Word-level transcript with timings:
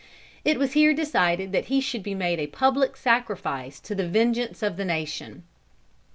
It 0.43 0.57
was 0.57 0.73
here 0.73 0.95
decided 0.95 1.51
that 1.51 1.65
he 1.65 1.79
should 1.79 2.01
be 2.01 2.15
made 2.15 2.39
a 2.39 2.47
public 2.47 2.97
sacrifice 2.97 3.79
to 3.81 3.93
the 3.93 4.07
vengeance 4.09 4.63
of 4.63 4.75
the 4.75 4.83
nation. 4.85 5.43